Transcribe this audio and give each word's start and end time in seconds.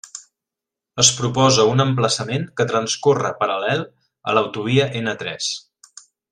Es 1.03 1.11
proposa 1.17 1.65
un 1.73 1.83
emplaçament 1.85 2.47
que 2.61 2.67
transcorre 2.71 3.33
paral·lel 3.43 3.87
a 4.33 4.37
l'autovia 4.39 4.89
N 5.05 5.15
tres. 5.25 5.55